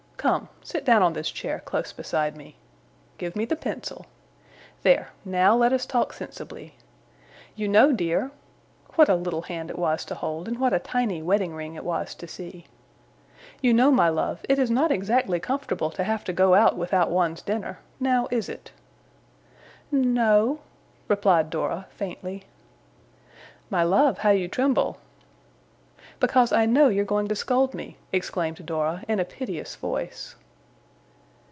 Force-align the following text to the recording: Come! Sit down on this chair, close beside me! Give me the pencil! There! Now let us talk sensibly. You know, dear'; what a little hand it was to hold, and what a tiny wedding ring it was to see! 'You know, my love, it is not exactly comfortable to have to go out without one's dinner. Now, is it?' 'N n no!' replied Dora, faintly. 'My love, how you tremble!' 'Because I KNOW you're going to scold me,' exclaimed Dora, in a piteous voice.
Come! 0.21 0.49
Sit 0.61 0.85
down 0.85 1.01
on 1.01 1.13
this 1.13 1.31
chair, 1.31 1.61
close 1.65 1.91
beside 1.91 2.37
me! 2.37 2.55
Give 3.17 3.35
me 3.35 3.43
the 3.43 3.55
pencil! 3.55 4.05
There! 4.83 5.09
Now 5.25 5.55
let 5.55 5.73
us 5.73 5.87
talk 5.87 6.13
sensibly. 6.13 6.75
You 7.55 7.67
know, 7.67 7.91
dear'; 7.91 8.29
what 8.93 9.09
a 9.09 9.15
little 9.15 9.41
hand 9.41 9.71
it 9.71 9.79
was 9.79 10.05
to 10.05 10.13
hold, 10.13 10.47
and 10.47 10.59
what 10.59 10.73
a 10.73 10.79
tiny 10.79 11.23
wedding 11.23 11.55
ring 11.55 11.73
it 11.73 11.83
was 11.83 12.13
to 12.13 12.27
see! 12.27 12.67
'You 13.63 13.73
know, 13.73 13.89
my 13.89 14.09
love, 14.09 14.45
it 14.47 14.59
is 14.59 14.69
not 14.69 14.91
exactly 14.91 15.39
comfortable 15.39 15.89
to 15.89 16.03
have 16.03 16.23
to 16.25 16.33
go 16.33 16.53
out 16.53 16.77
without 16.77 17.09
one's 17.09 17.41
dinner. 17.41 17.79
Now, 17.99 18.27
is 18.29 18.47
it?' 18.47 18.71
'N 19.91 20.03
n 20.03 20.13
no!' 20.13 20.59
replied 21.07 21.49
Dora, 21.49 21.87
faintly. 21.89 22.43
'My 23.71 23.81
love, 23.81 24.19
how 24.19 24.29
you 24.29 24.47
tremble!' 24.47 24.99
'Because 26.19 26.51
I 26.53 26.67
KNOW 26.67 26.89
you're 26.89 27.05
going 27.05 27.27
to 27.29 27.35
scold 27.35 27.73
me,' 27.73 27.97
exclaimed 28.13 28.63
Dora, 28.63 29.03
in 29.07 29.19
a 29.19 29.25
piteous 29.25 29.75
voice. 29.75 30.35